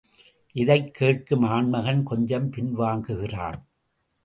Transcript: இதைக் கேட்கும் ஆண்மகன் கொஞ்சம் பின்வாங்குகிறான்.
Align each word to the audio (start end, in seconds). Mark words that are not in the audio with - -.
இதைக் 0.53 0.93
கேட்கும் 0.93 1.43
ஆண்மகன் 1.43 2.03
கொஞ்சம் 2.03 2.51
பின்வாங்குகிறான். 2.51 3.61